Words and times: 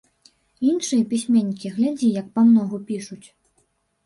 Іншыя 0.71 1.03
пісьменнікі, 1.11 1.71
глядзі, 1.75 2.09
як 2.19 2.33
памногу 2.39 2.77
пішуць. 2.89 3.23